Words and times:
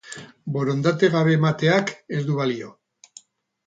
Borondate 0.55 1.11
gabe 1.17 1.37
emateak 1.41 1.95
ez 2.19 2.25
du 2.31 2.43
balio. 2.43 2.77